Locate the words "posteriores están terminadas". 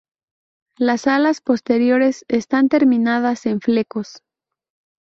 1.41-3.45